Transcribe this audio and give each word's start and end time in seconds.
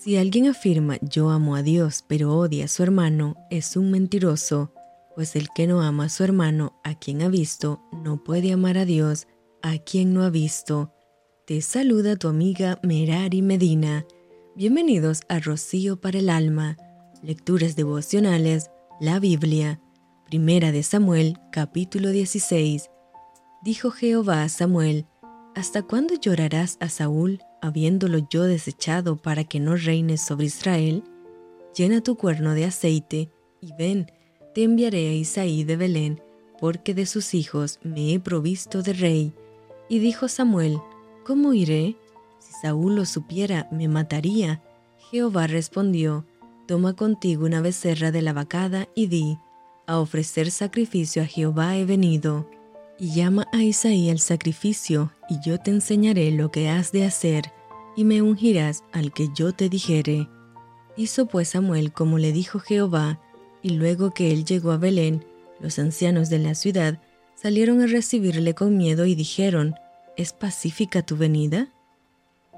Si 0.00 0.16
alguien 0.16 0.46
afirma 0.46 0.96
yo 1.02 1.28
amo 1.28 1.56
a 1.56 1.62
Dios 1.64 2.04
pero 2.06 2.36
odia 2.36 2.66
a 2.66 2.68
su 2.68 2.84
hermano, 2.84 3.34
es 3.50 3.76
un 3.76 3.90
mentiroso, 3.90 4.72
pues 5.16 5.34
el 5.34 5.48
que 5.52 5.66
no 5.66 5.82
ama 5.82 6.04
a 6.04 6.08
su 6.08 6.22
hermano 6.22 6.78
a 6.84 6.94
quien 6.94 7.20
ha 7.20 7.28
visto, 7.28 7.82
no 8.04 8.22
puede 8.22 8.52
amar 8.52 8.78
a 8.78 8.84
Dios 8.84 9.26
a 9.60 9.76
quien 9.78 10.14
no 10.14 10.22
ha 10.22 10.30
visto. 10.30 10.94
Te 11.48 11.60
saluda 11.62 12.14
tu 12.14 12.28
amiga 12.28 12.78
Merari 12.84 13.42
Medina. 13.42 14.06
Bienvenidos 14.54 15.22
a 15.28 15.40
Rocío 15.40 16.00
para 16.00 16.20
el 16.20 16.30
Alma, 16.30 16.76
Lecturas 17.20 17.74
Devocionales, 17.74 18.70
la 19.00 19.18
Biblia, 19.18 19.80
Primera 20.26 20.70
de 20.70 20.84
Samuel, 20.84 21.40
capítulo 21.50 22.10
16. 22.10 22.88
Dijo 23.64 23.90
Jehová 23.90 24.44
a 24.44 24.48
Samuel, 24.48 25.06
¿Hasta 25.58 25.82
cuándo 25.82 26.14
llorarás 26.14 26.76
a 26.78 26.88
Saúl, 26.88 27.42
habiéndolo 27.60 28.20
yo 28.30 28.44
desechado 28.44 29.16
para 29.16 29.42
que 29.42 29.58
no 29.58 29.74
reines 29.74 30.20
sobre 30.20 30.46
Israel? 30.46 31.02
Llena 31.76 32.00
tu 32.00 32.16
cuerno 32.16 32.54
de 32.54 32.64
aceite, 32.64 33.28
y 33.60 33.72
ven, 33.76 34.08
te 34.54 34.62
enviaré 34.62 35.08
a 35.08 35.14
Isaí 35.14 35.64
de 35.64 35.76
Belén, 35.76 36.22
porque 36.60 36.94
de 36.94 37.06
sus 37.06 37.34
hijos 37.34 37.80
me 37.82 38.14
he 38.14 38.20
provisto 38.20 38.84
de 38.84 38.92
rey. 38.92 39.32
Y 39.88 39.98
dijo 39.98 40.28
Samuel, 40.28 40.78
¿Cómo 41.26 41.52
iré? 41.52 41.96
Si 42.38 42.52
Saúl 42.62 42.94
lo 42.94 43.04
supiera, 43.04 43.66
me 43.72 43.88
mataría. 43.88 44.62
Jehová 45.10 45.48
respondió, 45.48 46.24
Toma 46.68 46.94
contigo 46.94 47.46
una 47.46 47.60
becerra 47.60 48.12
de 48.12 48.22
la 48.22 48.32
vacada 48.32 48.86
y 48.94 49.08
di, 49.08 49.38
a 49.88 49.98
ofrecer 49.98 50.52
sacrificio 50.52 51.22
a 51.22 51.26
Jehová 51.26 51.76
he 51.76 51.84
venido 51.84 52.48
y 52.98 53.12
llama 53.12 53.46
a 53.52 53.62
Isaí 53.62 54.10
al 54.10 54.18
sacrificio, 54.18 55.12
y 55.28 55.40
yo 55.40 55.58
te 55.58 55.70
enseñaré 55.70 56.30
lo 56.30 56.50
que 56.50 56.68
has 56.68 56.92
de 56.92 57.04
hacer, 57.04 57.52
y 57.96 58.04
me 58.04 58.22
ungirás 58.22 58.84
al 58.92 59.12
que 59.12 59.28
yo 59.34 59.52
te 59.52 59.68
dijere. 59.68 60.28
Hizo 60.96 61.26
pues 61.26 61.50
Samuel 61.50 61.92
como 61.92 62.18
le 62.18 62.32
dijo 62.32 62.58
Jehová, 62.58 63.20
y 63.62 63.70
luego 63.70 64.10
que 64.10 64.32
él 64.32 64.44
llegó 64.44 64.72
a 64.72 64.78
Belén, 64.78 65.24
los 65.60 65.78
ancianos 65.78 66.28
de 66.28 66.38
la 66.38 66.54
ciudad 66.54 67.00
salieron 67.34 67.80
a 67.80 67.86
recibirle 67.86 68.54
con 68.54 68.76
miedo 68.76 69.06
y 69.06 69.14
dijeron, 69.14 69.74
¿Es 70.16 70.32
pacífica 70.32 71.02
tu 71.02 71.16
venida? 71.16 71.72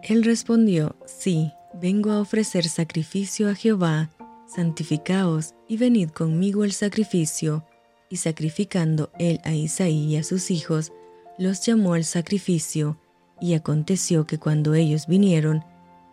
Él 0.03 0.25
respondió, 0.25 0.97
Sí, 1.07 1.53
vengo 1.75 2.11
a 2.11 2.21
ofrecer 2.21 2.67
sacrificio 2.67 3.49
a 3.51 3.55
Jehová, 3.55 4.11
santificaos 4.47 5.55
y 5.69 5.77
venid 5.77 6.11
conmigo 6.11 6.65
el 6.65 6.73
sacrificio 6.73 7.65
y 8.11 8.17
sacrificando 8.17 9.11
él 9.19 9.41
a 9.45 9.55
Isaí 9.55 10.07
y 10.07 10.17
a 10.17 10.25
sus 10.25 10.51
hijos, 10.51 10.93
los 11.39 11.65
llamó 11.65 11.95
al 11.95 12.05
sacrificio, 12.05 12.99
y 13.41 13.55
aconteció 13.55 14.27
que 14.27 14.37
cuando 14.37 14.75
ellos 14.75 15.07
vinieron, 15.07 15.65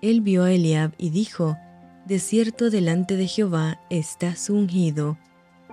él 0.01 0.21
vio 0.21 0.43
a 0.43 0.53
Eliab 0.53 0.93
y 0.97 1.09
dijo, 1.09 1.57
De 2.05 2.19
cierto 2.19 2.69
delante 2.69 3.17
de 3.17 3.27
Jehová 3.27 3.81
estás 3.89 4.49
ungido. 4.49 5.17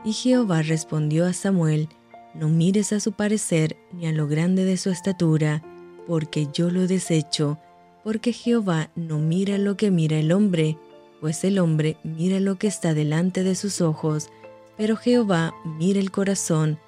Y 0.05 0.13
Jehová 0.13 0.63
respondió 0.63 1.27
a 1.27 1.33
Samuel, 1.33 1.89
No 2.35 2.49
mires 2.49 2.93
a 2.93 2.99
su 2.99 3.13
parecer 3.13 3.77
ni 3.93 4.07
a 4.07 4.13
lo 4.13 4.27
grande 4.27 4.65
de 4.65 4.77
su 4.77 4.91
estatura, 4.91 5.63
porque 6.09 6.49
yo 6.53 6.71
lo 6.71 6.89
desecho, 6.89 7.59
porque 8.03 8.33
Jehová 8.33 8.91
no 8.97 9.19
mira 9.19 9.59
lo 9.59 9.77
que 9.77 9.91
mira 9.91 10.19
el 10.19 10.33
hombre, 10.33 10.79
pues 11.21 11.45
el 11.45 11.59
hombre 11.59 11.97
mira 12.03 12.41
lo 12.41 12.57
que 12.57 12.67
está 12.67 12.93
delante 12.95 13.45
de 13.45 13.55
sus 13.55 13.81
ojos, 13.81 14.31
pero 14.77 14.97
Jehová 14.97 15.55
mira 15.65 16.01
el 16.01 16.11
corazón. 16.11 16.79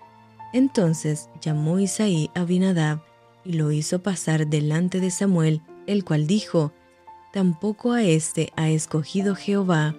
Entonces 0.52 1.28
llamó 1.40 1.78
Isaí 1.78 2.30
a 2.34 2.40
Abinadab 2.40 3.02
y 3.44 3.54
lo 3.54 3.72
hizo 3.72 4.02
pasar 4.02 4.46
delante 4.46 5.00
de 5.00 5.10
Samuel, 5.10 5.62
el 5.86 6.04
cual 6.04 6.26
dijo, 6.26 6.72
Tampoco 7.32 7.92
a 7.92 8.02
éste 8.02 8.52
ha 8.56 8.70
escogido 8.70 9.34
Jehová. 9.34 9.94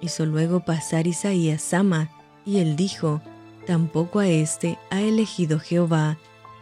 Hizo 0.00 0.26
luego 0.26 0.64
pasar 0.64 1.06
Isaí 1.06 1.50
a 1.50 1.58
Sama, 1.58 2.10
y 2.44 2.58
él 2.58 2.76
dijo, 2.76 3.22
Tampoco 3.66 4.18
a 4.18 4.28
éste 4.28 4.78
ha 4.90 5.00
elegido 5.00 5.58
Jehová. 5.58 6.18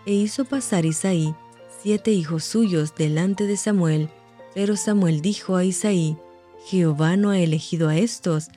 E 0.06 0.12
hizo 0.12 0.44
pasar 0.44 0.84
Isaí 0.84 1.34
siete 1.83 2.11
hijos 2.11 2.44
suyos 2.44 2.94
delante 2.94 3.47
de 3.47 3.56
Samuel, 3.56 4.11
pero 4.55 4.77
Samuel 4.77 5.23
dijo 5.23 5.56
a 5.56 5.65
Isaí, 5.65 6.19
Jehová 6.67 7.17
no 7.17 7.31
ha 7.31 7.39
elegido 7.39 7.89
a 7.89 7.97
estos, 7.97 8.49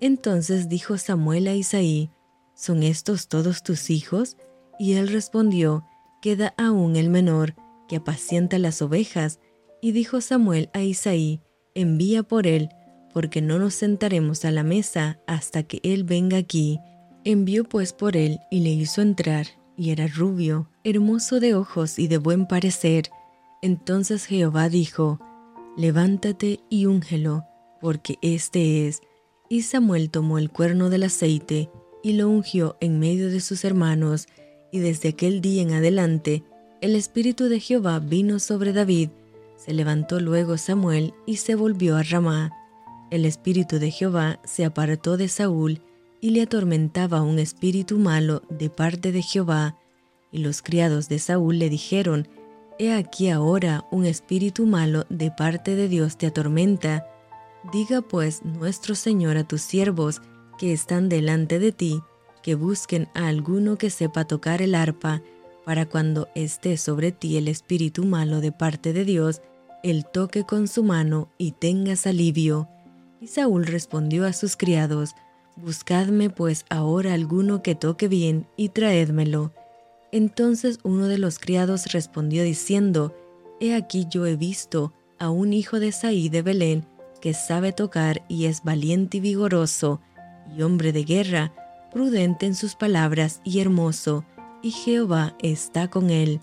entonces 0.00 0.68
dijo 0.68 0.98
Samuel 0.98 1.48
a 1.48 1.54
Isaí, 1.54 2.10
¿son 2.54 2.82
estos 2.82 3.28
todos 3.28 3.62
tus 3.62 3.90
hijos? 3.90 4.36
Y 4.78 4.94
él 4.94 5.08
respondió, 5.08 5.84
queda 6.22 6.54
aún 6.56 6.96
el 6.96 7.10
menor, 7.10 7.54
que 7.88 7.96
apacienta 7.96 8.58
las 8.58 8.82
ovejas. 8.82 9.40
Y 9.82 9.92
dijo 9.92 10.20
Samuel 10.20 10.70
a 10.72 10.80
Isaí, 10.82 11.40
envía 11.74 12.22
por 12.22 12.46
él, 12.46 12.70
porque 13.12 13.42
no 13.42 13.58
nos 13.58 13.74
sentaremos 13.74 14.44
a 14.44 14.50
la 14.50 14.62
mesa 14.62 15.18
hasta 15.26 15.62
que 15.64 15.80
él 15.82 16.04
venga 16.04 16.36
aquí. 16.36 16.78
Envió 17.24 17.64
pues 17.64 17.92
por 17.92 18.16
él 18.16 18.38
y 18.50 18.60
le 18.60 18.70
hizo 18.70 19.02
entrar, 19.02 19.46
y 19.76 19.90
era 19.90 20.06
rubio, 20.06 20.70
hermoso 20.84 21.40
de 21.40 21.54
ojos 21.54 21.98
y 21.98 22.08
de 22.08 22.18
buen 22.18 22.46
parecer. 22.46 23.10
Entonces 23.62 24.26
Jehová 24.26 24.68
dijo, 24.68 25.18
Levántate 25.76 26.60
y 26.68 26.86
úngelo, 26.86 27.44
porque 27.80 28.18
este 28.22 28.86
es, 28.86 29.00
y 29.50 29.62
Samuel 29.62 30.10
tomó 30.10 30.38
el 30.38 30.48
cuerno 30.48 30.88
del 30.88 31.02
aceite 31.02 31.68
y 32.02 32.12
lo 32.14 32.30
ungió 32.30 32.76
en 32.80 33.00
medio 33.00 33.28
de 33.28 33.40
sus 33.40 33.64
hermanos, 33.64 34.28
y 34.72 34.78
desde 34.78 35.10
aquel 35.10 35.40
día 35.40 35.60
en 35.60 35.72
adelante 35.72 36.44
el 36.80 36.94
Espíritu 36.94 37.48
de 37.48 37.58
Jehová 37.58 37.98
vino 37.98 38.38
sobre 38.38 38.72
David. 38.72 39.10
Se 39.56 39.74
levantó 39.74 40.20
luego 40.20 40.56
Samuel 40.56 41.12
y 41.26 41.36
se 41.36 41.56
volvió 41.56 41.96
a 41.96 42.04
Ramá. 42.04 42.52
El 43.10 43.26
Espíritu 43.26 43.80
de 43.80 43.90
Jehová 43.90 44.40
se 44.44 44.64
apartó 44.64 45.16
de 45.16 45.28
Saúl 45.28 45.82
y 46.20 46.30
le 46.30 46.42
atormentaba 46.42 47.20
un 47.22 47.40
espíritu 47.40 47.98
malo 47.98 48.42
de 48.48 48.70
parte 48.70 49.10
de 49.10 49.20
Jehová. 49.20 49.76
Y 50.30 50.38
los 50.38 50.62
criados 50.62 51.08
de 51.08 51.18
Saúl 51.18 51.58
le 51.58 51.68
dijeron, 51.68 52.28
He 52.78 52.92
aquí 52.92 53.28
ahora 53.28 53.84
un 53.90 54.06
espíritu 54.06 54.64
malo 54.64 55.06
de 55.10 55.32
parte 55.32 55.74
de 55.74 55.88
Dios 55.88 56.16
te 56.16 56.28
atormenta. 56.28 57.04
Diga 57.72 58.00
pues 58.00 58.44
nuestro 58.44 58.94
Señor 58.94 59.36
a 59.36 59.44
tus 59.44 59.60
siervos 59.60 60.22
que 60.58 60.72
están 60.72 61.08
delante 61.08 61.58
de 61.58 61.72
ti, 61.72 62.00
que 62.42 62.54
busquen 62.54 63.08
a 63.14 63.28
alguno 63.28 63.76
que 63.76 63.90
sepa 63.90 64.24
tocar 64.26 64.62
el 64.62 64.74
arpa, 64.74 65.22
para 65.64 65.86
cuando 65.86 66.28
esté 66.34 66.76
sobre 66.76 67.12
ti 67.12 67.36
el 67.36 67.48
espíritu 67.48 68.04
malo 68.04 68.40
de 68.40 68.50
parte 68.50 68.92
de 68.92 69.04
Dios, 69.04 69.42
él 69.82 70.04
toque 70.10 70.44
con 70.44 70.68
su 70.68 70.82
mano 70.82 71.30
y 71.38 71.52
tengas 71.52 72.06
alivio. 72.06 72.68
Y 73.20 73.26
Saúl 73.26 73.66
respondió 73.66 74.26
a 74.26 74.32
sus 74.32 74.56
criados, 74.56 75.14
Buscadme 75.56 76.30
pues 76.30 76.64
ahora 76.70 77.12
alguno 77.12 77.62
que 77.62 77.74
toque 77.74 78.08
bien 78.08 78.46
y 78.56 78.70
traédmelo. 78.70 79.52
Entonces 80.10 80.78
uno 80.82 81.06
de 81.06 81.18
los 81.18 81.38
criados 81.38 81.92
respondió 81.92 82.42
diciendo, 82.42 83.14
He 83.60 83.74
aquí 83.74 84.06
yo 84.10 84.26
he 84.26 84.36
visto 84.36 84.94
a 85.18 85.28
un 85.28 85.52
hijo 85.52 85.78
de 85.78 85.92
Saí 85.92 86.30
de 86.30 86.42
Belén, 86.42 86.86
que 87.20 87.34
sabe 87.34 87.72
tocar 87.72 88.22
y 88.28 88.46
es 88.46 88.62
valiente 88.64 89.18
y 89.18 89.20
vigoroso, 89.20 90.00
y 90.56 90.62
hombre 90.62 90.92
de 90.92 91.04
guerra, 91.04 91.52
prudente 91.92 92.46
en 92.46 92.54
sus 92.54 92.74
palabras 92.74 93.40
y 93.44 93.60
hermoso, 93.60 94.24
y 94.62 94.70
Jehová 94.70 95.34
está 95.40 95.88
con 95.88 96.10
él. 96.10 96.40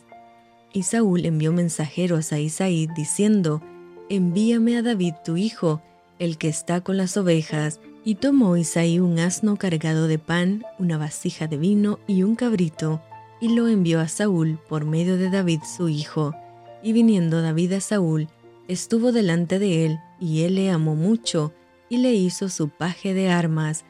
Y 0.74 0.84
Saúl 0.84 1.26
envió 1.26 1.52
mensajeros 1.54 2.32
a 2.34 2.40
Isaí 2.40 2.88
diciendo, 2.96 3.62
Envíame 4.10 4.78
a 4.78 4.82
David 4.82 5.16
tu 5.26 5.38
hijo, 5.38 5.82
el 6.20 6.38
que 6.38 6.48
está 6.48 6.82
con 6.82 6.98
las 6.98 7.18
ovejas. 7.18 7.80
Y 8.06 8.16
tomó 8.16 8.56
Isaí 8.56 9.00
un 9.00 9.20
asno 9.20 9.58
cargado 9.58 10.08
de 10.08 10.18
pan, 10.18 10.64
una 10.80 10.98
vasija 10.98 11.48
de 11.48 11.58
vino 11.58 12.00
y 12.08 12.24
un 12.24 12.36
cabrito, 12.36 13.02
y 13.42 13.50
lo 13.50 13.68
envió 13.68 14.00
a 14.00 14.08
Saúl 14.08 14.60
por 14.70 14.86
medio 14.86 15.18
de 15.18 15.30
David 15.30 15.60
su 15.64 15.90
hijo. 15.90 16.34
Y 16.82 16.94
viniendo 16.94 17.42
David 17.42 17.74
a 17.74 17.82
Saúl, 17.82 18.30
estuvo 18.70 19.12
delante 19.12 19.60
de 19.60 19.86
él, 19.86 20.00
y 20.20 20.44
él 20.44 20.56
le 20.56 20.72
amó 20.72 20.96
mucho, 20.96 21.54
y 21.90 21.98
le 21.98 22.14
hizo 22.14 22.50
su 22.50 22.70
paje 22.70 23.14
de 23.14 23.30
armas. 23.30 23.86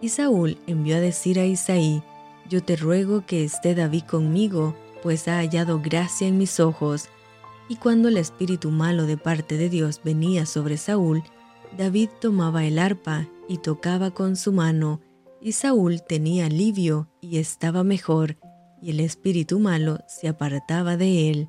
Y 0.00 0.08
Saúl 0.08 0.58
envió 0.66 0.96
a 0.96 1.00
decir 1.00 1.38
a 1.38 1.46
Isaí, 1.46 2.02
Yo 2.48 2.62
te 2.62 2.76
ruego 2.76 3.24
que 3.26 3.44
esté 3.44 3.74
David 3.74 4.02
conmigo, 4.02 4.74
pues 5.02 5.28
ha 5.28 5.38
hallado 5.38 5.80
gracia 5.80 6.26
en 6.26 6.38
mis 6.38 6.60
ojos. 6.60 7.08
Y 7.68 7.76
cuando 7.76 8.08
el 8.08 8.16
espíritu 8.16 8.70
malo 8.70 9.06
de 9.06 9.16
parte 9.16 9.56
de 9.56 9.68
Dios 9.68 10.00
venía 10.04 10.46
sobre 10.46 10.76
Saúl, 10.76 11.22
David 11.76 12.08
tomaba 12.20 12.64
el 12.64 12.78
arpa 12.78 13.28
y 13.48 13.58
tocaba 13.58 14.10
con 14.10 14.36
su 14.36 14.52
mano, 14.52 15.00
y 15.40 15.52
Saúl 15.52 16.02
tenía 16.02 16.46
alivio 16.46 17.08
y 17.20 17.38
estaba 17.38 17.84
mejor, 17.84 18.38
y 18.80 18.90
el 18.90 19.00
espíritu 19.00 19.58
malo 19.58 19.98
se 20.08 20.28
apartaba 20.28 20.96
de 20.96 21.30
él. 21.30 21.48